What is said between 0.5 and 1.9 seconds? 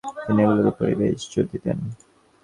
উপরই বেশি জোর দিতেন।